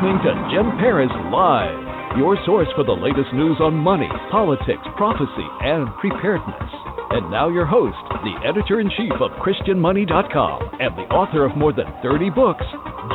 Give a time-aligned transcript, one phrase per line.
[0.00, 5.46] Listening to Jim Paris Live, your source for the latest news on money, politics, prophecy,
[5.60, 6.70] and preparedness.
[7.10, 11.74] And now, your host, the editor in chief of ChristianMoney.com and the author of more
[11.74, 12.64] than 30 books,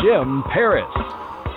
[0.03, 0.85] Jim Paris.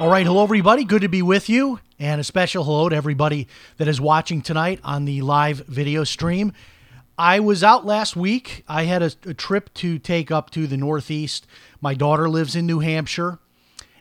[0.01, 0.85] All right, hello everybody.
[0.85, 4.81] Good to be with you, and a special hello to everybody that is watching tonight
[4.83, 6.55] on the live video stream.
[7.19, 8.65] I was out last week.
[8.67, 11.47] I had a, a trip to take up to the Northeast.
[11.83, 13.39] My daughter lives in New Hampshire,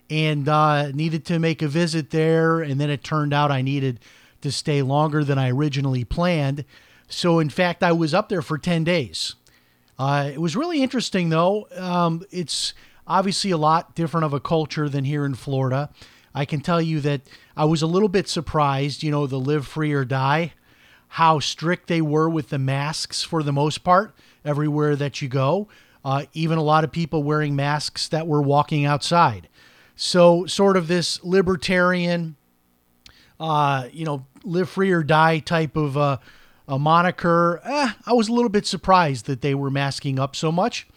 [0.10, 2.62] and uh, needed to make a visit there.
[2.62, 4.00] And then it turned out I needed
[4.42, 6.66] to stay longer than I originally planned.
[7.10, 9.36] So, in fact, I was up there for 10 days.
[9.98, 11.68] Uh, it was really interesting, though.
[11.76, 12.74] Um, it's
[13.08, 15.90] obviously a lot different of a culture than here in Florida.
[16.36, 17.22] I can tell you that
[17.56, 20.54] I was a little bit surprised, you know, the live free or die,
[21.08, 24.14] how strict they were with the masks for the most part
[24.46, 25.68] everywhere that you go.
[26.06, 29.50] Uh, even a lot of people wearing masks that were walking outside.
[30.00, 32.36] So, sort of this libertarian,
[33.40, 36.18] uh, you know, live free or die type of uh,
[36.68, 37.60] a moniker.
[37.64, 40.88] Eh, I was a little bit surprised that they were masking up so much.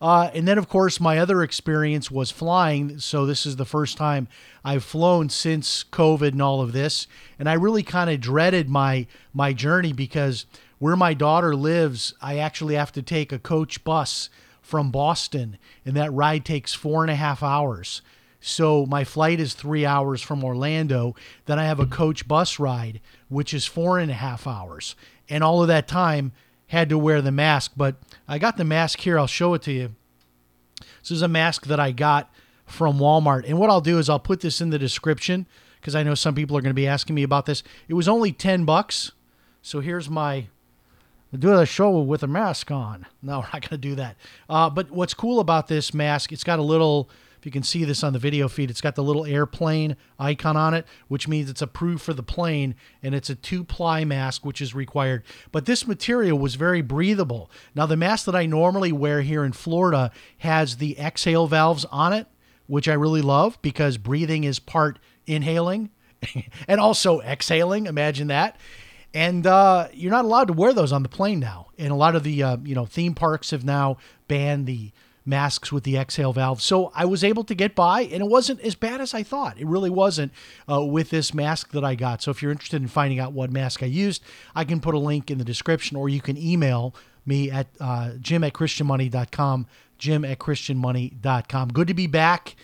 [0.00, 2.98] Uh, and then, of course, my other experience was flying.
[2.98, 4.26] So this is the first time
[4.64, 7.06] I've flown since COVID and all of this,
[7.38, 10.46] and I really kind of dreaded my my journey because
[10.78, 14.30] where my daughter lives, I actually have to take a coach bus
[14.62, 18.00] from Boston, and that ride takes four and a half hours.
[18.48, 21.16] So my flight is three hours from Orlando.
[21.46, 24.94] Then I have a coach bus ride, which is four and a half hours.
[25.28, 26.30] And all of that time
[26.68, 27.72] had to wear the mask.
[27.76, 27.96] But
[28.28, 29.18] I got the mask here.
[29.18, 29.96] I'll show it to you.
[31.00, 32.32] This is a mask that I got
[32.64, 33.48] from Walmart.
[33.48, 35.46] And what I'll do is I'll put this in the description
[35.80, 37.64] because I know some people are going to be asking me about this.
[37.88, 39.10] It was only 10 bucks.
[39.60, 40.46] So here's my
[41.36, 43.06] do a show with a mask on.
[43.20, 44.14] No, we're not going to do that.
[44.48, 47.84] Uh, but what's cool about this mask, it's got a little, if you can see
[47.84, 51.50] this on the video feed, it's got the little airplane icon on it, which means
[51.50, 55.22] it's approved for the plane, and it's a two ply mask, which is required.
[55.52, 57.50] But this material was very breathable.
[57.74, 62.12] Now, the mask that I normally wear here in Florida has the exhale valves on
[62.12, 62.26] it,
[62.66, 65.90] which I really love because breathing is part inhaling
[66.68, 67.86] and also exhaling.
[67.86, 68.56] Imagine that
[69.16, 71.68] and uh, you're not allowed to wear those on the plane now.
[71.78, 73.96] And a lot of the uh, you know theme parks have now
[74.28, 74.92] banned the
[75.26, 76.62] masks with the exhale valve.
[76.62, 79.58] So I was able to get by, and it wasn't as bad as I thought.
[79.58, 80.32] It really wasn't
[80.70, 82.22] uh, with this mask that I got.
[82.22, 84.22] So if you're interested in finding out what mask I used,
[84.54, 86.94] I can put a link in the description, or you can email
[87.24, 89.66] me at uh, jim at christianmoney.com,
[89.98, 91.68] jim at christianmoney.com.
[91.68, 92.54] Good to be back.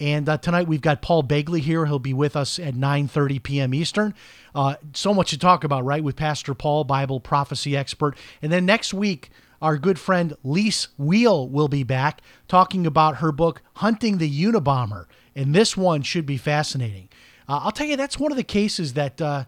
[0.00, 1.86] And uh, tonight we've got Paul Begley here.
[1.86, 3.72] He'll be with us at 9:30 p.m.
[3.72, 4.14] Eastern.
[4.52, 6.02] Uh, so much to talk about, right?
[6.02, 8.16] With Pastor Paul, Bible prophecy expert.
[8.42, 9.30] And then next week,
[9.62, 15.06] our good friend Lis Wiehl will be back talking about her book Hunting the Unabomber.
[15.36, 17.08] And this one should be fascinating.
[17.48, 19.44] Uh, I'll tell you, that's one of the cases that uh,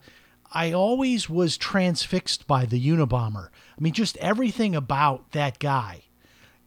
[0.52, 3.48] I always was transfixed by the Unabomber.
[3.76, 6.04] I mean, just everything about that guy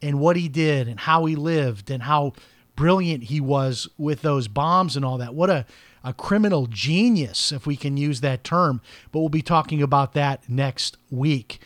[0.01, 2.33] and what he did and how he lived and how
[2.75, 5.33] brilliant he was with those bombs and all that.
[5.33, 5.65] What a,
[6.03, 8.81] a criminal genius, if we can use that term.
[9.11, 11.61] But we'll be talking about that next week.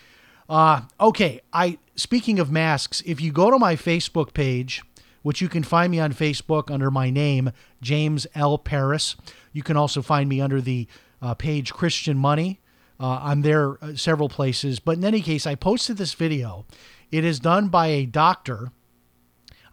[0.52, 4.84] Uh, okay, I speaking of masks, if you go to my Facebook page,
[5.22, 7.52] which you can find me on Facebook under my name,
[7.82, 8.58] James L.
[8.58, 9.16] Paris.
[9.54, 10.88] You can also find me under the
[11.22, 12.60] uh, page Christian Money.
[13.00, 14.80] Uh, I'm there uh, several places.
[14.80, 16.66] But in any case, I posted this video.
[17.14, 18.74] It is done by a doctor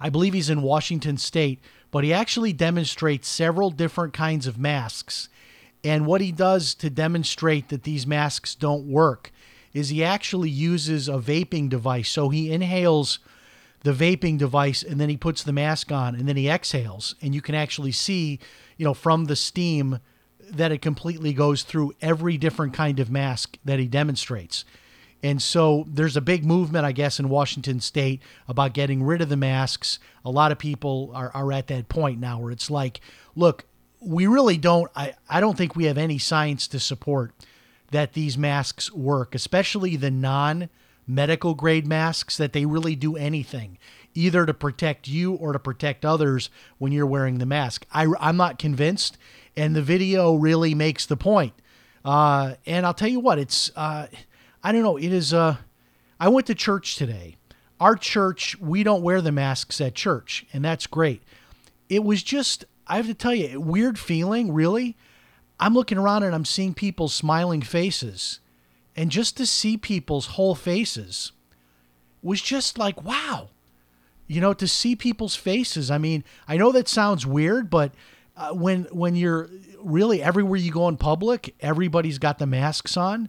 [0.01, 1.61] I believe he's in Washington State,
[1.91, 5.29] but he actually demonstrates several different kinds of masks.
[5.83, 9.33] And what he does to demonstrate that these masks don't work
[9.73, 12.09] is he actually uses a vaping device.
[12.09, 13.19] So he inhales
[13.83, 17.15] the vaping device and then he puts the mask on and then he exhales.
[17.23, 18.39] And you can actually see,
[18.77, 20.01] you know, from the steam
[20.51, 24.65] that it completely goes through every different kind of mask that he demonstrates.
[25.23, 29.29] And so there's a big movement, I guess, in Washington state about getting rid of
[29.29, 29.99] the masks.
[30.25, 33.01] A lot of people are, are at that point now where it's like,
[33.35, 33.65] look,
[34.01, 37.33] we really don't, I, I don't think we have any science to support
[37.91, 40.69] that these masks work, especially the non
[41.07, 43.79] medical grade masks that they really do anything,
[44.15, 47.87] either to protect you or to protect others when you're wearing the mask.
[47.93, 49.17] I, I'm not convinced,
[49.57, 51.55] and the video really makes the point.
[52.05, 54.07] Uh, and I'll tell you what, it's, uh,
[54.63, 55.57] I don't know, it is, uh,
[56.21, 57.37] I went to church today.
[57.81, 61.23] Our church, we don't wear the masks at church, and that's great.
[61.89, 64.97] It was just, I have to tell you, weird feeling, really.
[65.61, 68.41] I'm looking around and I'm seeing people's smiling faces.
[68.97, 71.33] And just to see people's whole faces
[72.23, 73.51] was just like, wow.
[74.27, 75.91] You know, to see people's faces.
[75.91, 77.93] I mean, I know that sounds weird, but
[78.37, 79.49] uh, when when you're
[79.81, 83.29] really everywhere you go in public, everybody's got the masks on.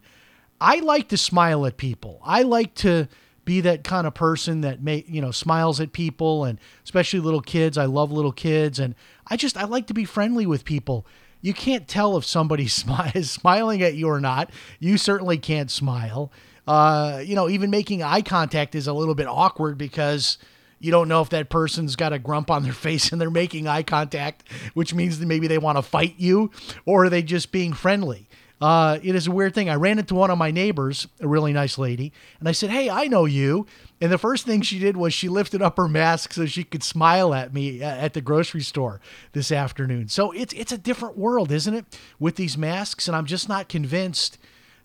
[0.62, 2.20] I like to smile at people.
[2.24, 3.08] I like to
[3.46, 7.42] be that kind of person that may you know smiles at people and especially little
[7.42, 7.78] kids.
[7.78, 8.94] I love little kids and
[9.28, 11.08] I just I like to be friendly with people.
[11.42, 14.52] You can't tell if somebody smi- is smiling at you or not.
[14.80, 16.32] You certainly can't smile.
[16.68, 20.38] Uh, you know, even making eye contact is a little bit awkward because
[20.80, 23.68] you don't know if that person's got a grump on their face and they're making
[23.68, 24.44] eye contact,
[24.74, 26.52] which means that maybe they want to fight you
[26.86, 28.29] or are they just being friendly.
[28.62, 29.70] Uh, it is a weird thing.
[29.70, 32.90] I ran into one of my neighbors, a really nice lady, and I said, Hey,
[32.90, 33.66] I know you.
[34.02, 36.84] And the first thing she did was she lifted up her mask so she could
[36.84, 39.00] smile at me at the grocery store
[39.32, 40.10] this afternoon.
[40.10, 41.86] So it's it's a different world, isn't it,
[42.20, 43.08] with these masks?
[43.08, 44.38] And I'm just not convinced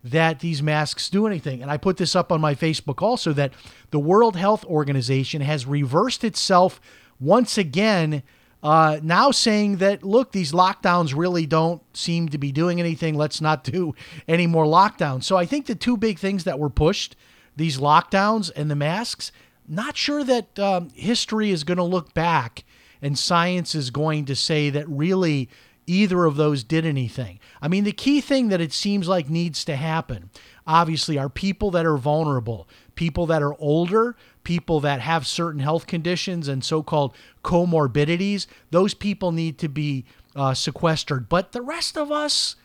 [0.05, 1.63] that these masks do anything.
[1.63, 3.55] And I put this up on my Facebook also that
[3.91, 6.81] the World Health Organization has reversed itself
[7.19, 8.23] once again
[8.65, 13.15] uh, now saying that, look, these lockdowns really don't seem to be doing anything.
[13.15, 13.95] Let's not do
[14.27, 15.25] any more lockdowns.
[15.25, 17.15] So I think the two big things that were pushed,
[17.55, 19.31] these lockdowns and the masks,
[19.69, 22.65] not sure that um, history is going to look back
[23.03, 25.51] and science is going to say that really
[25.87, 27.39] either of those did anything.
[27.61, 30.31] I mean, the key thing that it seems like needs to happen,
[30.67, 35.87] obviously, are people that are vulnerable, people that are older, people that have certain health
[35.87, 38.47] conditions and so called comorbidities.
[38.71, 40.05] Those people need to be
[40.37, 41.29] uh, sequestered.
[41.29, 42.57] But the rest of us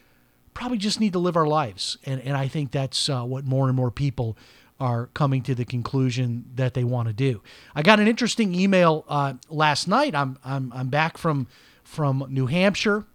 [0.54, 1.98] probably just need to live our lives.
[2.06, 4.38] And, and I think that's uh, what more and more people
[4.80, 7.42] are coming to the conclusion that they want to do.
[7.76, 10.16] I got an interesting email uh, last night.
[10.16, 11.48] I'm, I'm, I'm back from,
[11.84, 13.06] from New Hampshire.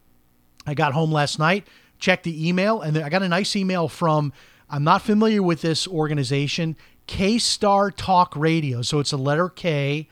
[0.66, 1.66] I got home last night,
[1.98, 4.32] checked the email, and I got a nice email from,
[4.68, 8.82] I'm not familiar with this organization, K Star Talk Radio.
[8.82, 10.08] So it's a letter K,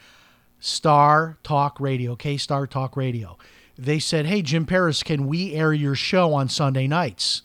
[0.60, 3.38] Star Talk Radio, K Star Talk Radio.
[3.78, 7.42] They said, Hey, Jim Paris, can we air your show on Sunday nights?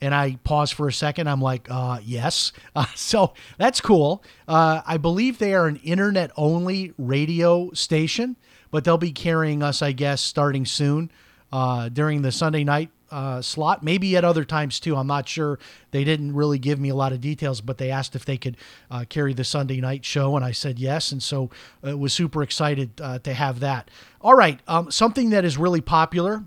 [0.00, 1.28] And I paused for a second.
[1.28, 2.52] I'm like, uh, yes.
[2.74, 4.22] Uh, so that's cool.
[4.46, 8.36] Uh, I believe they are an internet only radio station,
[8.70, 11.10] but they'll be carrying us, I guess, starting soon
[11.52, 14.96] uh, during the Sunday night uh, slot, maybe at other times too.
[14.96, 15.58] I'm not sure.
[15.90, 18.56] They didn't really give me a lot of details, but they asked if they could
[18.90, 21.12] uh, carry the Sunday night show, and I said yes.
[21.12, 21.50] And so
[21.86, 23.90] uh, was super excited uh, to have that.
[24.20, 26.44] All right, um, something that is really popular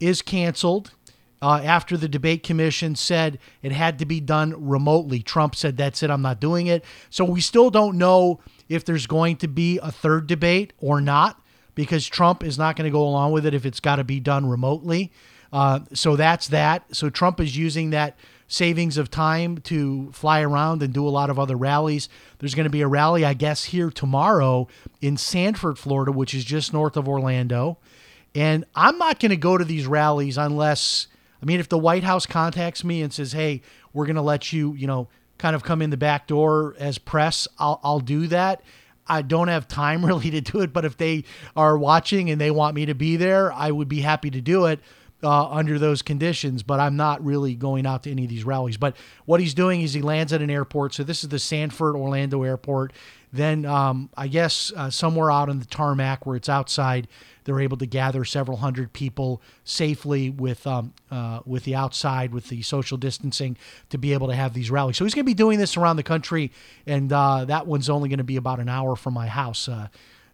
[0.00, 0.92] is canceled.
[1.42, 5.20] uh, after the debate commission said it had to be done remotely.
[5.22, 6.84] Trump said, That's it, I'm not doing it.
[7.10, 11.42] So we still don't know if there's going to be a third debate or not
[11.74, 14.20] because Trump is not going to go along with it if it's got to be
[14.20, 15.10] done remotely.
[15.52, 16.84] Uh, so that's that.
[16.94, 18.16] So Trump is using that
[18.52, 22.10] savings of time to fly around and do a lot of other rallies.
[22.38, 24.68] There's going to be a rally, I guess, here tomorrow
[25.00, 27.78] in Sanford, Florida, which is just north of Orlando.
[28.34, 31.06] And I'm not going to go to these rallies unless,
[31.42, 33.62] I mean, if the White House contacts me and says, hey,
[33.94, 36.98] we're going to let you, you know, kind of come in the back door as
[36.98, 38.60] press, I'll, I'll do that.
[39.06, 41.24] I don't have time really to do it, but if they
[41.56, 44.66] are watching and they want me to be there, I would be happy to do
[44.66, 44.80] it
[45.22, 48.76] uh, under those conditions, but I'm not really going out to any of these rallies.
[48.76, 50.94] But what he's doing is he lands at an airport.
[50.94, 52.92] So this is the Sanford Orlando Airport.
[53.32, 57.08] Then um, I guess uh, somewhere out on the tarmac where it's outside,
[57.44, 62.48] they're able to gather several hundred people safely with um, uh, with the outside with
[62.48, 63.56] the social distancing
[63.88, 64.98] to be able to have these rallies.
[64.98, 66.52] So he's going to be doing this around the country,
[66.86, 69.66] and uh, that one's only going to be about an hour from my house.
[69.66, 69.88] Uh,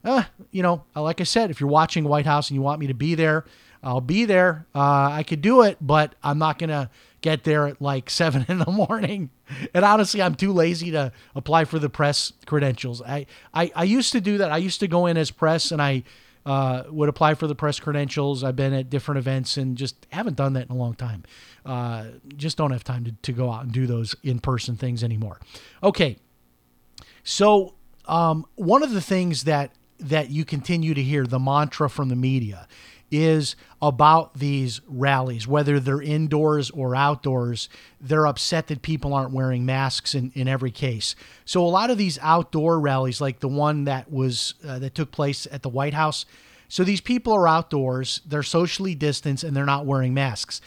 [0.04, 2.88] uh, you know, like I said, if you're watching White House and you want me
[2.88, 3.44] to be there,
[3.82, 4.66] I'll be there.
[4.74, 8.58] Uh, I could do it, but I'm not to get there at like seven in
[8.58, 9.30] the morning.
[9.74, 13.02] And honestly, I'm too lazy to apply for the press credentials.
[13.02, 14.52] I, I, I used to do that.
[14.52, 16.04] I used to go in as press and I
[16.44, 18.42] uh, would apply for the press credentials.
[18.42, 21.24] I've been at different events and just haven't done that in a long time.
[21.64, 22.06] Uh,
[22.36, 25.40] just don't have time to, to go out and do those in person things anymore.
[25.82, 26.16] Okay.
[27.22, 27.74] So,
[28.06, 32.16] um, one of the things that that you continue to hear the mantra from the
[32.16, 32.68] media
[33.10, 37.68] is about these rallies, whether they're indoors or outdoors.
[38.00, 41.14] They're upset that people aren't wearing masks in, in every case.
[41.44, 45.10] So a lot of these outdoor rallies, like the one that was uh, that took
[45.10, 46.26] place at the White House,
[46.68, 50.60] so these people are outdoors, they're socially distanced, and they're not wearing masks.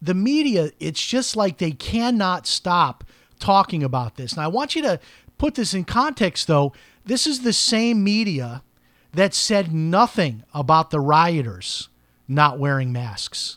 [0.00, 3.02] The media, it's just like they cannot stop
[3.40, 4.36] talking about this.
[4.36, 5.00] Now I want you to
[5.36, 6.72] put this in context, though.
[7.04, 8.62] This is the same media
[9.12, 11.88] that said nothing about the rioters
[12.26, 13.56] not wearing masks.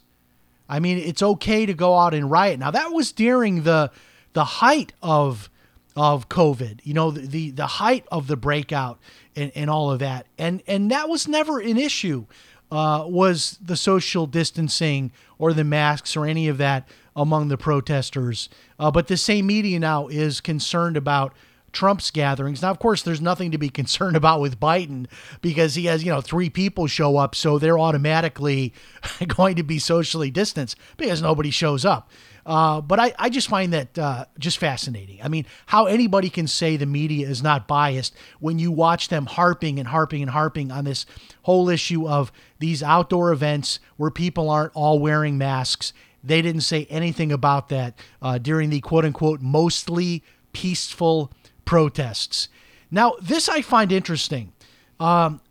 [0.70, 2.60] I mean, it's okay to go out and riot.
[2.60, 3.92] Now that was during the
[4.34, 5.50] the height of
[5.96, 8.98] of COVID, you know, the the, the height of the breakout
[9.36, 10.28] and, and all of that.
[10.38, 12.26] And and that was never an issue.
[12.72, 18.48] Uh, was the social distancing or the masks or any of that among the protesters.
[18.80, 21.34] Uh, but the same media now is concerned about
[21.72, 22.62] Trump's gatherings.
[22.62, 25.08] Now, of course, there's nothing to be concerned about with Biden
[25.42, 28.74] because he has, you know, three people show up, so they're automatically
[29.28, 32.10] going to be socially distanced because nobody shows up.
[32.46, 35.20] Uh, but I, I just find that uh, just fascinating.
[35.24, 39.28] I mean, how anybody can say the media is not biased when you watch them
[39.28, 41.06] harping and harping and harping on this
[41.44, 45.94] whole issue of these outdoor events where people aren't all wearing masks.
[46.24, 50.24] They didn't say anything about that uh, during the quote unquote mostly
[50.54, 51.32] peaceful
[51.66, 52.50] protests.
[52.90, 54.52] Now, this I find interesting.
[55.00, 55.42] Um,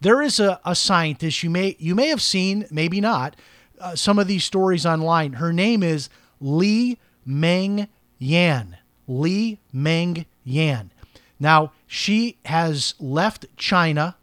[0.00, 3.36] there is a, a scientist you may you may have seen, maybe not,
[3.78, 5.34] uh, some of these stories online.
[5.34, 6.08] Her name is
[6.40, 8.76] Li Meng Yan.
[9.06, 10.92] Li Meng Yan.
[11.38, 14.16] Now she has left China.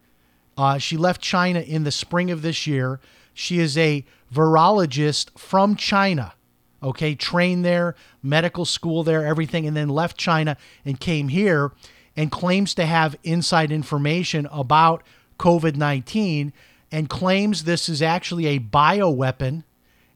[0.58, 3.00] Uh, she left China in the spring of this year.
[3.34, 6.34] She is a virologist from China
[6.82, 11.72] okay, trained there, medical school there, everything, and then left China and came here
[12.16, 15.04] and claims to have inside information about
[15.40, 16.54] COVID 19
[16.92, 19.64] and claims this is actually a bioweapon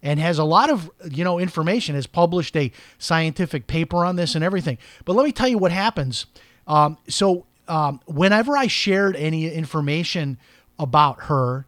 [0.02, 4.36] and has a lot of you know information has published a scientific paper on this
[4.36, 4.78] and everything.
[5.06, 6.26] But let me tell you what happens.
[6.68, 10.38] Um, so um, whenever i shared any information
[10.80, 11.66] about her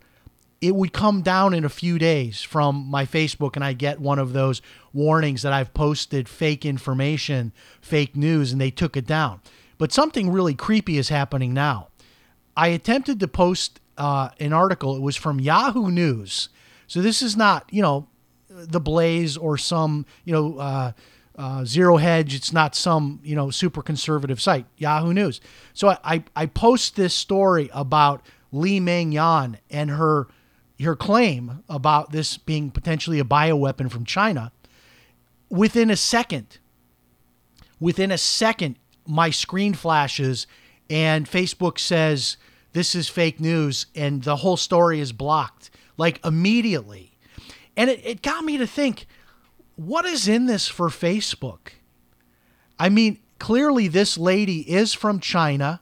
[0.64, 4.18] it would come down in a few days from my Facebook, and I get one
[4.18, 4.62] of those
[4.94, 7.52] warnings that I've posted fake information,
[7.82, 9.42] fake news, and they took it down.
[9.78, 11.90] But something really creepy is happening now.
[12.56, 16.48] I attempted to post uh, an article, it was from Yahoo News.
[16.88, 18.08] So this is not, you know,
[18.48, 20.92] the Blaze or some, you know, uh,
[21.38, 22.36] uh, Zero Hedge.
[22.36, 25.42] It's not some, you know, super conservative site, Yahoo News.
[25.74, 30.28] So I, I, I post this story about Li Meng Yan and her
[30.84, 34.52] her claim about this being potentially a bioweapon from China,
[35.50, 36.60] within a second,
[37.80, 40.48] within a second, my screen flashes
[40.90, 42.38] and Facebook says
[42.74, 47.12] this is fake news and the whole story is blocked like immediately.
[47.76, 49.06] And it, it got me to think
[49.76, 51.70] what is in this for Facebook?
[52.80, 55.82] I mean, clearly this lady is from China.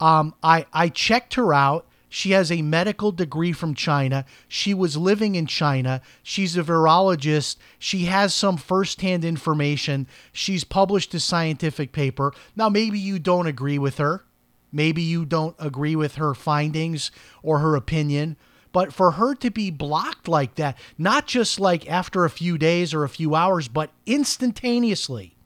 [0.00, 1.86] Um, I, I checked her out
[2.16, 4.24] She has a medical degree from China.
[4.48, 6.00] She was living in China.
[6.22, 7.58] She's a virologist.
[7.78, 10.06] She has some firsthand information.
[10.32, 12.32] She's published a scientific paper.
[12.56, 14.24] Now, maybe you don't agree with her.
[14.72, 17.10] Maybe you don't agree with her findings
[17.42, 18.38] or her opinion.
[18.72, 22.94] But for her to be blocked like that, not just like after a few days
[22.94, 25.36] or a few hours, but instantaneously,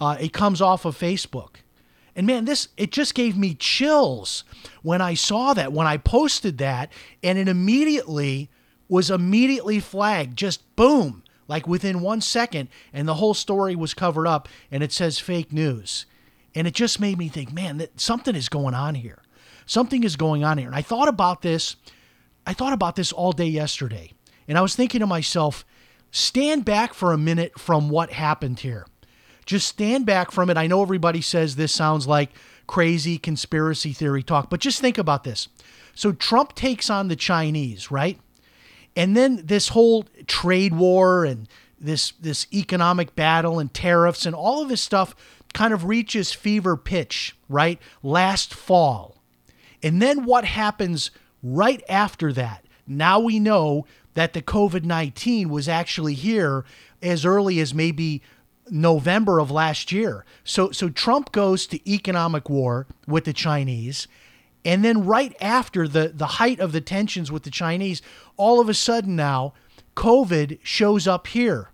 [0.00, 1.56] uh, it comes off of Facebook.
[2.16, 4.42] And man, this it just gave me chills
[4.82, 6.90] when I saw that, when I posted that,
[7.22, 8.50] and it immediately
[8.88, 14.26] was immediately flagged, just boom, like within one second, and the whole story was covered
[14.26, 16.06] up and it says fake news.
[16.54, 19.22] And it just made me think, man, that something is going on here.
[19.66, 20.68] Something is going on here.
[20.68, 21.76] And I thought about this,
[22.46, 24.12] I thought about this all day yesterday.
[24.48, 25.66] And I was thinking to myself,
[26.12, 28.86] stand back for a minute from what happened here.
[29.46, 30.56] Just stand back from it.
[30.56, 32.30] I know everybody says this sounds like
[32.66, 35.48] crazy conspiracy theory talk, but just think about this.
[35.94, 38.18] So Trump takes on the Chinese, right?
[38.96, 41.48] And then this whole trade war and
[41.78, 45.14] this this economic battle and tariffs and all of this stuff
[45.52, 47.78] kind of reaches fever pitch, right?
[48.02, 49.16] Last fall.
[49.82, 51.10] And then what happens
[51.42, 52.64] right after that?
[52.86, 56.64] Now we know that the COVID 19 was actually here
[57.02, 58.22] as early as maybe
[58.70, 60.24] November of last year.
[60.44, 64.08] So so Trump goes to economic war with the Chinese
[64.66, 68.02] and then right after the the height of the tensions with the Chinese,
[68.36, 69.54] all of a sudden now
[69.94, 71.70] COVID shows up here.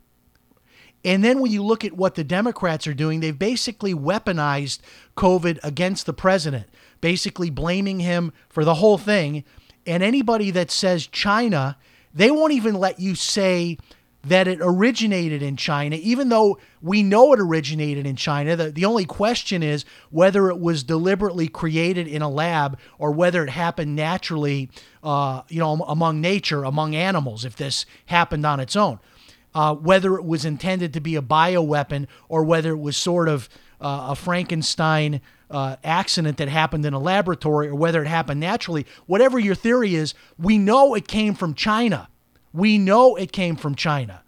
[1.04, 4.80] And then when you look at what the Democrats are doing, they've basically weaponized
[5.16, 6.68] COVID against the president,
[7.00, 9.42] basically blaming him for the whole thing.
[9.84, 11.76] And anybody that says China,
[12.14, 13.78] they won't even let you say
[14.24, 18.54] that it originated in China, even though we know it originated in China.
[18.54, 23.42] The, the only question is whether it was deliberately created in a lab or whether
[23.42, 24.70] it happened naturally,
[25.02, 29.00] uh, you know, among nature, among animals, if this happened on its own.
[29.54, 33.50] Uh, whether it was intended to be a bioweapon or whether it was sort of
[33.82, 38.86] uh, a Frankenstein uh, accident that happened in a laboratory or whether it happened naturally,
[39.06, 42.08] whatever your theory is, we know it came from China.
[42.52, 44.22] We know it came from China.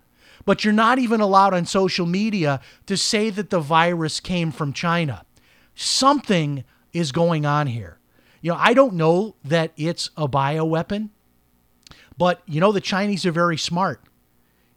[0.45, 4.73] But you're not even allowed on social media to say that the virus came from
[4.73, 5.25] China.
[5.75, 7.99] Something is going on here.
[8.41, 11.09] You know, I don't know that it's a bioweapon,
[12.19, 14.03] but you know, the Chinese are very smart.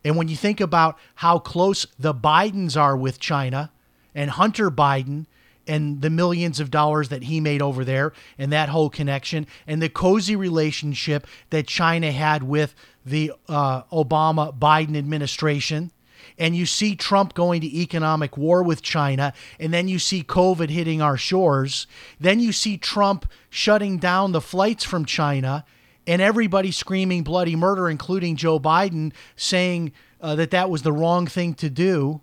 [0.06, 3.72] And when you think about how close the Bidens are with China
[4.16, 5.26] and Hunter Biden
[5.68, 9.82] and the millions of dollars that he made over there and that whole connection and
[9.82, 12.74] the cozy relationship that China had with
[13.08, 15.92] the uh, Obama Biden administration.
[16.38, 20.70] And you see Trump going to economic war with China, and then you see COVID
[20.70, 21.88] hitting our shores.
[22.20, 25.66] Then you see Trump shutting down the flights from China,
[26.06, 31.26] and everybody screaming bloody murder, including Joe Biden, saying uh, that that was the wrong
[31.28, 32.22] thing to do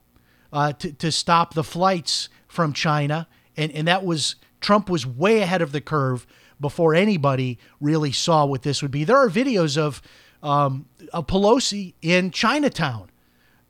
[0.53, 3.27] uh, to, to stop the flights from China.
[3.57, 6.27] And, and that was Trump was way ahead of the curve
[6.61, 9.05] before anybody really saw what this would be.
[9.05, 10.01] There are videos of,
[10.45, 13.11] um, of Pelosi in Chinatown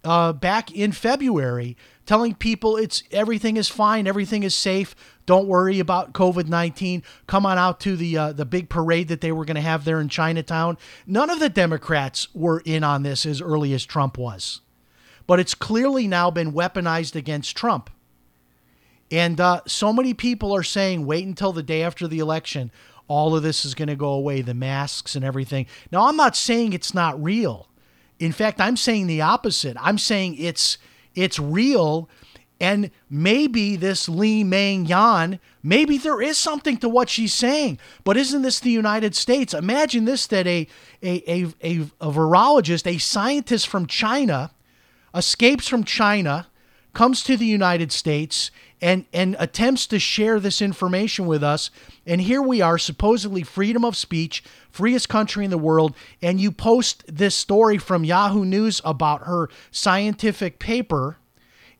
[0.04, 4.94] uh, back in February telling people it's everything is fine, everything is safe.
[5.24, 7.02] Don't worry about COVID nineteen.
[7.26, 9.86] Come on out to the uh, the big parade that they were going to have
[9.86, 10.76] there in Chinatown.
[11.06, 14.60] None of the Democrats were in on this as early as Trump was,
[15.26, 17.88] but it's clearly now been weaponized against Trump.
[19.10, 22.72] And uh, so many people are saying, wait until the day after the election.
[23.06, 25.66] All of this is going to go away, the masks and everything.
[25.92, 27.68] Now, I'm not saying it's not real.
[28.18, 29.76] In fact, I'm saying the opposite.
[29.80, 30.78] I'm saying it's
[31.14, 32.08] it's real
[32.60, 37.78] and maybe this Li Meng Yan, maybe there is something to what she's saying.
[38.04, 39.52] But isn't this the United States?
[39.52, 40.66] Imagine this that a,
[41.02, 44.52] a, a, a, a virologist, a scientist from China,
[45.14, 46.46] escapes from China,
[46.92, 48.52] comes to the United States,
[48.84, 51.70] and, and attempts to share this information with us.
[52.06, 56.52] And here we are, supposedly freedom of speech, freest country in the world, and you
[56.52, 61.16] post this story from Yahoo News about her scientific paper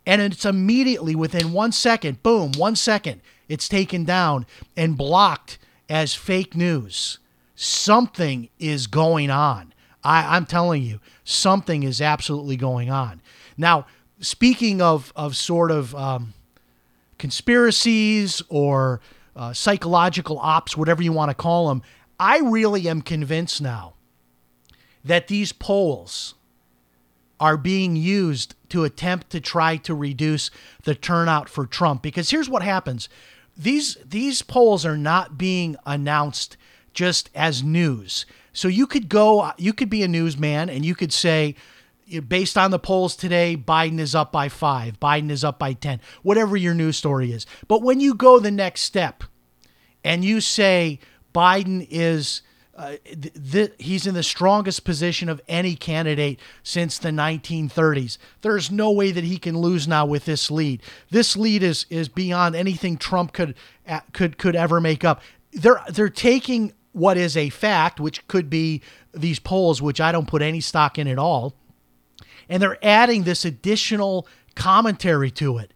[0.06, 6.14] and it's immediately within one second, boom, one second, it's taken down and blocked as
[6.14, 7.18] fake news.
[7.54, 9.72] Something is going on.
[10.02, 13.22] I, I'm telling you, something is absolutely going on.
[13.56, 13.86] Now,
[14.20, 16.34] speaking of, of sort of um,
[17.18, 19.00] conspiracies or
[19.36, 21.82] uh, psychological ops, whatever you want to call them,
[22.18, 23.94] I really am convinced now
[25.04, 26.34] that these polls
[27.40, 30.50] are being used to attempt to try to reduce
[30.84, 32.02] the turnout for Trump.
[32.02, 33.08] Because here's what happens
[33.56, 36.56] these, these polls are not being announced
[36.92, 38.24] just as news.
[38.52, 41.54] So you could go, you could be a newsman and you could say,
[42.28, 46.00] based on the polls today, Biden is up by five, Biden is up by 10,
[46.22, 47.46] whatever your news story is.
[47.68, 49.24] But when you go the next step
[50.04, 51.00] and you say
[51.34, 52.42] Biden is.
[52.76, 58.18] Uh, th- th- he's in the strongest position of any candidate since the 1930s.
[58.40, 60.82] There's no way that he can lose now with this lead.
[61.08, 63.54] This lead is is beyond anything Trump could
[63.86, 65.22] uh, could could ever make up.
[65.52, 68.80] They're they're taking what is a fact, which could be
[69.12, 71.54] these polls, which I don't put any stock in at all,
[72.48, 75.72] and they're adding this additional commentary to it.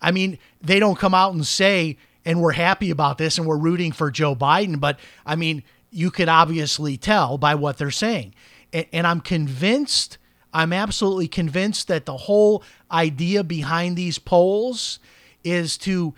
[0.00, 3.58] I mean, they don't come out and say, and we're happy about this and we're
[3.58, 8.34] rooting for Joe Biden, but I mean, you could obviously tell by what they're saying.
[8.72, 10.18] And, and I'm convinced,
[10.52, 14.98] I'm absolutely convinced that the whole idea behind these polls
[15.42, 16.14] is to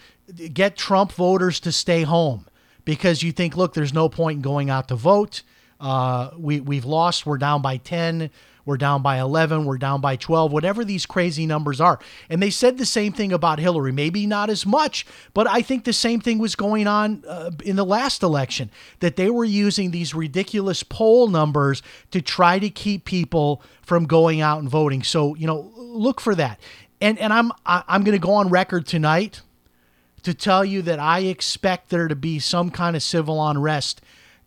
[0.52, 2.46] get Trump voters to stay home
[2.84, 5.42] because you think, look, there's no point in going out to vote.
[5.82, 8.30] Uh, we, we've lost, we're down by 10
[8.64, 11.98] we're down by 11, we're down by 12, whatever these crazy numbers are.
[12.28, 15.84] And they said the same thing about Hillary, maybe not as much, but I think
[15.84, 19.90] the same thing was going on uh, in the last election that they were using
[19.90, 25.02] these ridiculous poll numbers to try to keep people from going out and voting.
[25.02, 26.60] So, you know, look for that.
[27.00, 29.42] And and I'm I'm going to go on record tonight
[30.22, 34.00] to tell you that I expect there to be some kind of civil unrest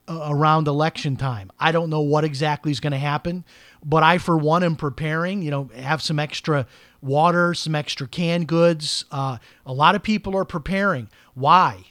[0.08, 1.52] around election time.
[1.60, 3.44] I don't know what exactly is going to happen,
[3.84, 5.41] but I, for one, am preparing.
[5.41, 6.68] You know, have some extra
[7.02, 9.06] water, some extra canned goods.
[9.12, 11.10] Uh, a lot of people are preparing.
[11.34, 11.86] Why?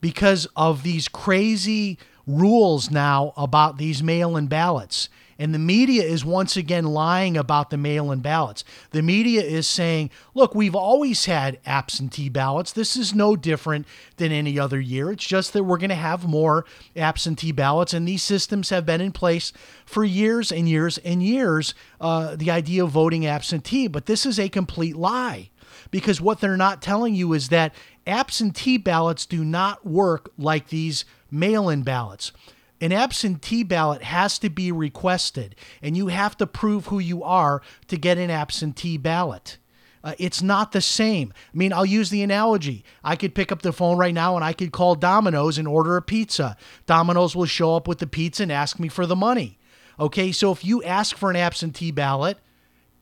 [0.00, 5.08] Because of these crazy rules now about these mail in ballots.
[5.40, 8.64] And the media is once again lying about the mail in ballots.
[8.90, 12.72] The media is saying, look, we've always had absentee ballots.
[12.72, 15.12] This is no different than any other year.
[15.12, 16.64] It's just that we're going to have more
[16.96, 17.94] absentee ballots.
[17.94, 19.52] And these systems have been in place
[19.86, 21.72] for years and years and years.
[22.00, 23.86] Uh, the idea of voting absentee.
[23.86, 25.50] But this is a complete lie
[25.92, 27.72] because what they're not telling you is that
[28.08, 32.32] absentee ballots do not work like these mail in ballots
[32.80, 37.60] an absentee ballot has to be requested, and you have to prove who you are
[37.88, 39.58] to get an absentee ballot.
[40.04, 41.32] Uh, it's not the same.
[41.52, 42.84] I mean, I'll use the analogy.
[43.02, 45.96] I could pick up the phone right now and I could call Domino's and order
[45.96, 46.56] a pizza.
[46.86, 49.58] Domino's will show up with the pizza and ask me for the money.
[49.98, 52.38] Okay, so if you ask for an absentee ballot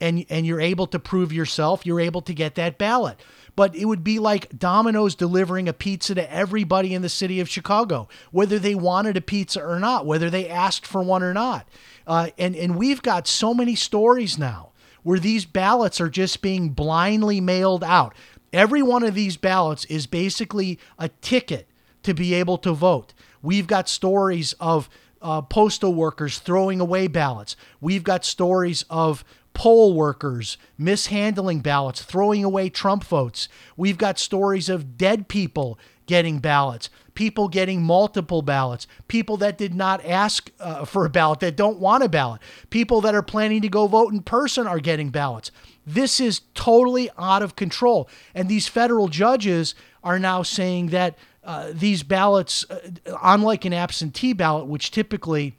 [0.00, 3.20] and, and you're able to prove yourself, you're able to get that ballot
[3.56, 7.48] but it would be like Domino's delivering a pizza to everybody in the city of
[7.48, 11.66] Chicago, whether they wanted a pizza or not, whether they asked for one or not.
[12.06, 14.70] Uh, and, and we've got so many stories now
[15.02, 18.14] where these ballots are just being blindly mailed out.
[18.52, 21.68] Every one of these ballots is basically a ticket
[22.02, 23.14] to be able to vote.
[23.42, 24.88] We've got stories of
[25.22, 27.56] uh, postal workers throwing away ballots.
[27.80, 29.24] We've got stories of
[29.56, 33.48] poll workers mishandling ballots, throwing away Trump votes.
[33.74, 39.74] We've got stories of dead people getting ballots, people getting multiple ballots, people that did
[39.74, 43.62] not ask uh, for a ballot, that don't want a ballot, people that are planning
[43.62, 45.50] to go vote in person are getting ballots.
[45.86, 48.10] This is totally out of control.
[48.34, 52.90] And these federal judges are now saying that uh, these ballots, uh,
[53.22, 55.56] unlike an absentee ballot, which typically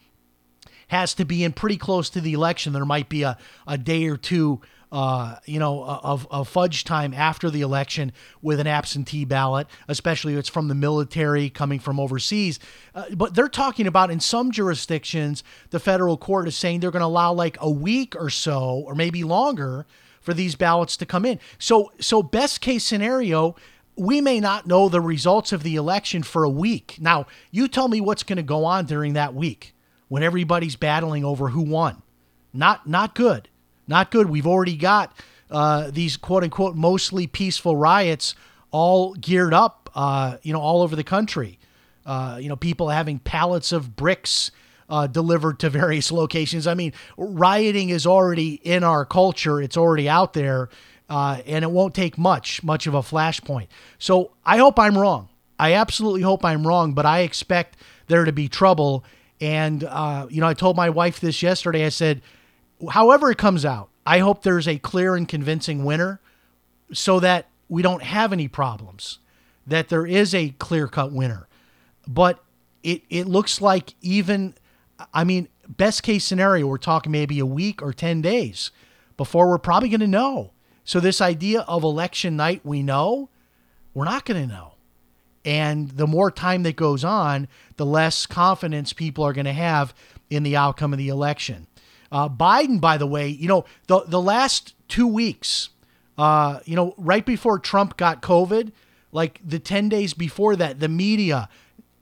[0.88, 2.73] has to be in pretty close to the election.
[2.73, 7.13] There might be a, a day or two, uh, you know, of, of fudge time
[7.13, 12.00] after the election with an absentee ballot, especially if it's from the military coming from
[12.00, 12.60] overseas.
[12.95, 17.02] Uh, but they're talking about in some jurisdictions, the federal court is saying they're going
[17.02, 19.86] to allow like a week or so, or maybe longer,
[20.21, 21.39] for these ballots to come in.
[21.60, 23.56] So, so best case scenario,
[23.97, 26.97] we may not know the results of the election for a week.
[27.00, 29.73] Now, you tell me what's going to go on during that week
[30.08, 32.02] when everybody's battling over who won.
[32.54, 33.50] Not not good.
[33.88, 34.30] Not good.
[34.30, 35.15] We've already got
[35.50, 38.36] uh, these quote unquote mostly peaceful riots
[38.72, 41.60] all geared up, uh, you know, all over the country.
[42.06, 44.52] Uh, you know, people having pallets of bricks
[44.89, 46.67] uh, delivered to various locations.
[46.67, 49.62] I mean, rioting is already in our culture.
[49.62, 50.70] It's already out there,
[51.10, 53.67] uh, and it won't take much, much of a flashpoint.
[54.00, 55.30] So I hope I'm wrong.
[55.60, 59.04] I absolutely hope I'm wrong, but I expect there to be trouble
[59.39, 61.86] and, uh, you know, I told my wife this yesterday.
[61.86, 62.21] I said,
[62.89, 66.19] however it comes out, I hope there's a clear and convincing winner
[66.93, 69.19] so that we don't have any problems,
[69.65, 71.47] that there is a clear cut winner.
[72.08, 72.43] But
[72.84, 74.56] it, it looks like even,
[75.13, 78.71] I mean, best case scenario, we're talking maybe a week or 10 days
[79.17, 80.52] before we're probably going to know.
[80.84, 83.30] So, this idea of election night, we know,
[83.93, 84.76] we're not going to know.
[85.48, 89.96] And the more time that goes on, the less confidence people are going to have
[90.30, 91.68] in the outcome of the election.
[92.12, 95.70] Uh, Biden, by the way, you know, the, the last two weeks,
[96.18, 98.74] uh, you know, right before Trump got COVID,
[99.14, 101.48] like the 10 days before that, the media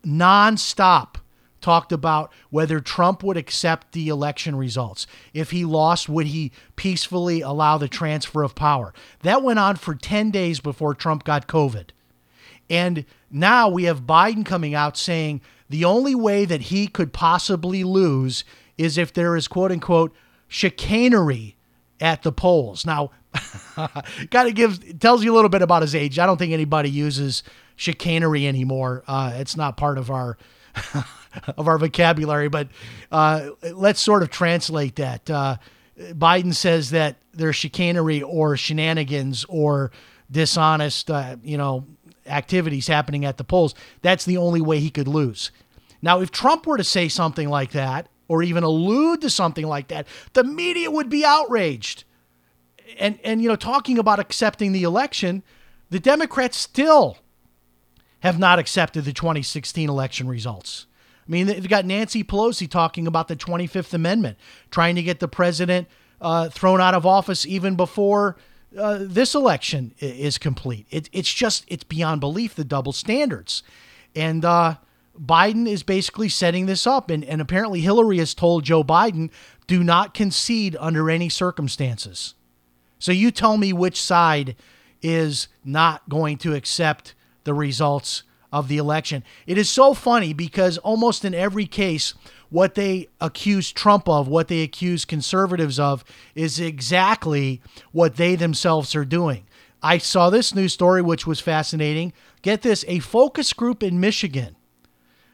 [0.03, 1.17] nonstop
[1.61, 5.05] talked about whether Trump would accept the election results.
[5.35, 8.91] If he lost, would he peacefully allow the transfer of power?
[9.21, 11.89] That went on for 10 days before Trump got COVID.
[12.69, 17.83] And now we have Biden coming out saying the only way that he could possibly
[17.83, 18.43] lose
[18.77, 20.15] is if there is quote unquote
[20.47, 21.55] chicanery
[21.99, 22.85] at the polls.
[22.85, 23.11] Now,
[24.29, 26.19] got to give tells you a little bit about his age.
[26.19, 27.43] I don't think anybody uses
[27.75, 29.03] chicanery anymore.
[29.07, 30.37] Uh, it's not part of our
[31.57, 32.69] of our vocabulary, but
[33.11, 35.29] uh, let's sort of translate that.
[35.29, 35.57] Uh,
[35.97, 39.91] Biden says that there's chicanery or shenanigans or
[40.29, 41.85] dishonest, uh, you know,
[42.25, 43.75] activities happening at the polls.
[44.01, 45.51] That's the only way he could lose.
[46.01, 49.87] Now, if Trump were to say something like that, or even allude to something like
[49.89, 52.03] that, the media would be outraged.
[52.97, 55.43] And and you know, talking about accepting the election,
[55.89, 57.17] the Democrats still
[58.21, 60.87] have not accepted the 2016 election results.
[61.27, 64.37] I mean, they've got Nancy Pelosi talking about the 25th Amendment,
[64.69, 65.87] trying to get the president
[66.21, 68.37] uh, thrown out of office even before
[68.77, 70.87] uh, this election is complete.
[70.89, 73.63] It, it's just, it's beyond belief the double standards.
[74.15, 74.75] And uh,
[75.19, 77.09] Biden is basically setting this up.
[77.09, 79.29] And, and apparently, Hillary has told Joe Biden
[79.67, 82.35] do not concede under any circumstances.
[82.99, 84.55] So you tell me which side
[85.01, 89.23] is not going to accept the results of the election.
[89.45, 92.13] It is so funny because almost in every case,
[92.55, 98.95] what they accuse Trump of, what they accuse conservatives of, is exactly what they themselves
[98.95, 99.45] are doing.
[99.83, 102.13] I saw this news story, which was fascinating.
[102.43, 104.55] Get this a focus group in Michigan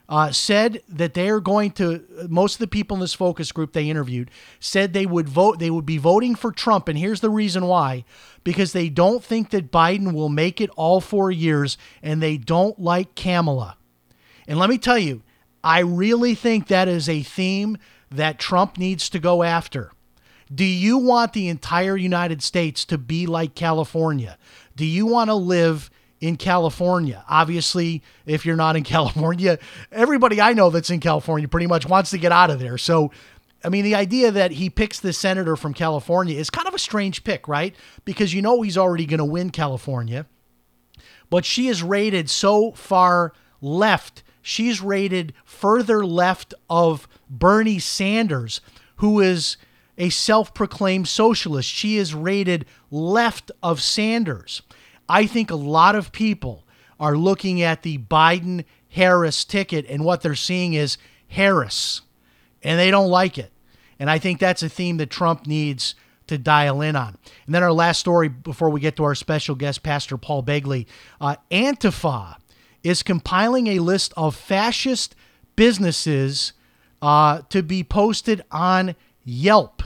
[0.08, 3.72] uh, said that they are going to most of the people in this focus group
[3.72, 7.30] they interviewed said they would vote they would be voting for Trump and here's the
[7.30, 8.04] reason why
[8.42, 12.80] because they don't think that Biden will make it all 4 years and they don't
[12.80, 13.76] like Kamala.
[14.48, 15.22] And let me tell you,
[15.64, 17.78] I really think that is a theme
[18.10, 19.92] that Trump needs to go after.
[20.52, 24.36] Do you want the entire United States to be like California?
[24.76, 25.90] Do you want to live
[26.22, 27.24] in California.
[27.28, 29.58] Obviously, if you're not in California,
[29.90, 32.78] everybody I know that's in California pretty much wants to get out of there.
[32.78, 33.10] So,
[33.64, 36.78] I mean, the idea that he picks the senator from California is kind of a
[36.78, 37.74] strange pick, right?
[38.04, 40.26] Because you know he's already going to win California.
[41.28, 44.22] But she is rated so far left.
[44.42, 48.60] She's rated further left of Bernie Sanders,
[48.96, 49.56] who is
[49.96, 51.68] a self proclaimed socialist.
[51.68, 54.62] She is rated left of Sanders.
[55.08, 56.64] I think a lot of people
[56.98, 62.02] are looking at the Biden Harris ticket and what they're seeing is Harris,
[62.62, 63.52] and they don't like it.
[63.98, 65.94] And I think that's a theme that Trump needs
[66.26, 67.16] to dial in on.
[67.46, 70.86] And then our last story before we get to our special guest, Pastor Paul Begley
[71.20, 72.36] uh, Antifa
[72.82, 75.14] is compiling a list of fascist
[75.56, 76.52] businesses
[77.00, 79.82] uh, to be posted on Yelp.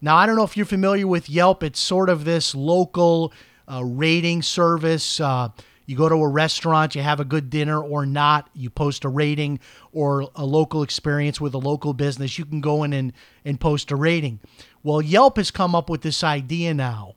[0.00, 3.32] Now, I don't know if you're familiar with Yelp, it's sort of this local
[3.70, 5.20] uh, rating service.
[5.20, 5.50] Uh,
[5.86, 9.08] you go to a restaurant, you have a good dinner or not, you post a
[9.08, 9.60] rating
[9.92, 13.12] or a local experience with a local business, you can go in and,
[13.44, 14.40] and post a rating.
[14.82, 17.14] Well, Yelp has come up with this idea now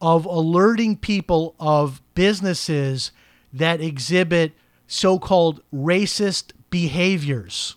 [0.00, 3.10] of alerting people of businesses
[3.52, 4.52] that exhibit
[4.86, 7.76] so called racist behaviors.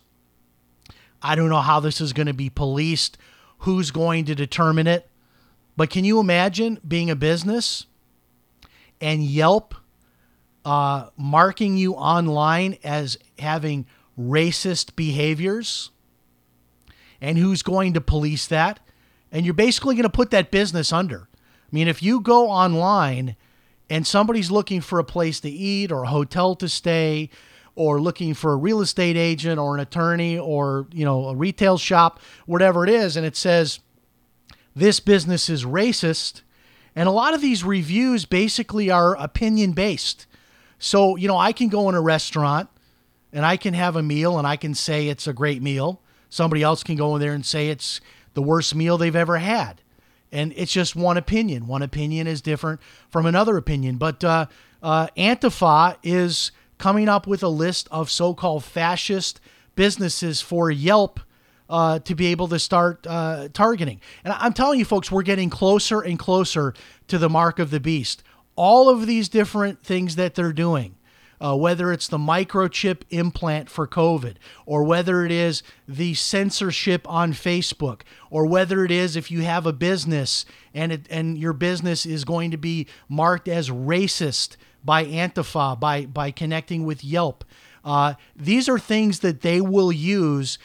[1.22, 3.16] I don't know how this is going to be policed,
[3.58, 5.08] who's going to determine it.
[5.76, 7.86] But can you imagine being a business
[9.00, 9.74] and Yelp
[10.64, 13.86] uh, marking you online as having
[14.18, 15.90] racist behaviors
[17.20, 18.80] and who's going to police that.
[19.30, 21.28] And you're basically going to put that business under.
[21.32, 23.36] I mean, if you go online
[23.92, 27.28] and somebody's looking for a place to eat or a hotel to stay
[27.74, 31.76] or looking for a real estate agent or an attorney or, you know, a retail
[31.76, 33.80] shop, whatever it is, and it says
[34.74, 36.40] this business is racist,
[36.96, 40.24] and a lot of these reviews basically are opinion based.
[40.78, 42.70] So, you know, I can go in a restaurant
[43.30, 46.00] and I can have a meal and I can say it's a great meal.
[46.30, 48.00] Somebody else can go in there and say it's
[48.32, 49.81] the worst meal they've ever had.
[50.32, 51.66] And it's just one opinion.
[51.66, 53.96] One opinion is different from another opinion.
[53.96, 54.46] But uh,
[54.82, 59.40] uh, Antifa is coming up with a list of so called fascist
[59.76, 61.20] businesses for Yelp
[61.68, 64.00] uh, to be able to start uh, targeting.
[64.24, 66.74] And I'm telling you, folks, we're getting closer and closer
[67.08, 68.22] to the mark of the beast.
[68.56, 70.96] All of these different things that they're doing.
[71.42, 77.32] Uh, whether it's the microchip implant for COVID, or whether it is the censorship on
[77.32, 82.06] Facebook, or whether it is if you have a business and it, and your business
[82.06, 87.44] is going to be marked as racist by Antifa by by connecting with Yelp.
[87.84, 90.58] Uh, these are things that they will use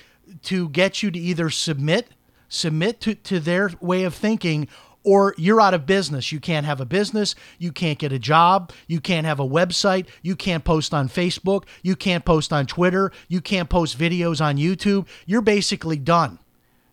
[0.43, 2.09] to get you to either submit
[2.49, 4.67] submit to, to their way of thinking
[5.07, 6.33] or you're out of business.
[6.33, 7.33] You can't have a business.
[7.57, 8.73] You can't get a job.
[8.87, 10.05] You can't have a website.
[10.21, 11.63] You can't post on Facebook.
[11.81, 13.13] You can't post on Twitter.
[13.29, 15.07] You can't post videos on YouTube.
[15.25, 16.39] You're basically done.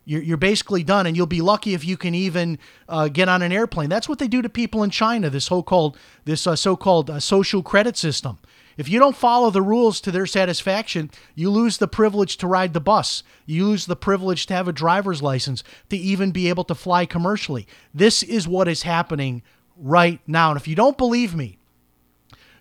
[0.05, 3.43] You're, you're basically done, and you'll be lucky if you can even uh, get on
[3.43, 3.89] an airplane.
[3.89, 5.29] That's what they do to people in China.
[5.29, 8.39] This so-called this uh, so-called uh, social credit system.
[8.77, 12.73] If you don't follow the rules to their satisfaction, you lose the privilege to ride
[12.73, 13.23] the bus.
[13.47, 17.07] You lose the privilege to have a driver's license, to even be able to fly
[17.07, 17.67] commercially.
[17.93, 19.43] This is what is happening
[19.77, 20.51] right now.
[20.51, 21.59] And if you don't believe me,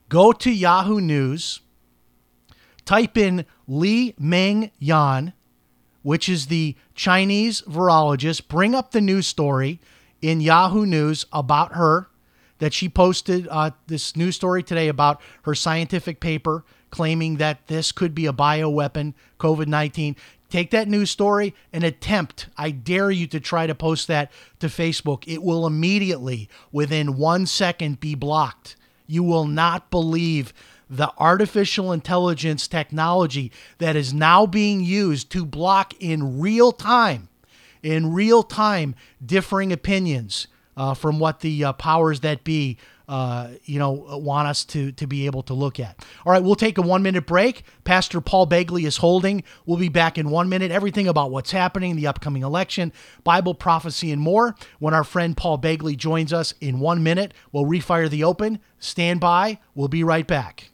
[0.09, 1.61] go to Yahoo News,
[2.85, 5.33] type in Li Meng Yan,
[6.03, 9.79] which is the Chinese virologist, bring up the news story
[10.21, 12.09] in Yahoo News about her
[12.59, 16.63] that she posted uh, this news story today about her scientific paper
[16.93, 20.15] claiming that this could be a bioweapon, COVID 19.
[20.51, 24.67] Take that news story and attempt, I dare you to try to post that to
[24.67, 25.23] Facebook.
[25.25, 28.75] It will immediately, within one second, be blocked.
[29.07, 30.53] You will not believe
[30.87, 37.29] the artificial intelligence technology that is now being used to block in real time,
[37.81, 38.93] in real time,
[39.25, 40.45] differing opinions
[40.77, 45.07] uh, from what the uh, powers that be, uh, you know, want us to to
[45.07, 46.03] be able to look at.
[46.25, 47.63] All right, we'll take a one minute break.
[47.83, 49.43] Pastor Paul Begley is holding.
[49.65, 50.71] We'll be back in one minute.
[50.71, 52.91] Everything about what's happening, the upcoming election,
[53.23, 54.55] Bible prophecy, and more.
[54.79, 58.59] When our friend Paul Begley joins us in one minute, we'll refire the open.
[58.79, 59.59] Stand by.
[59.75, 60.72] We'll be right back.